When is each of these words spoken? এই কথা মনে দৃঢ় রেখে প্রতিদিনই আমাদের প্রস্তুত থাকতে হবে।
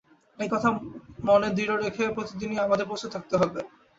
এই 0.39 0.49
কথা 0.51 0.69
মনে 1.23 1.47
দৃঢ় 1.51 1.75
রেখে 1.77 2.03
প্রতিদিনই 2.15 2.63
আমাদের 2.65 2.89
প্রস্তুত 2.89 3.09
থাকতে 3.15 3.35
হবে। 3.37 3.59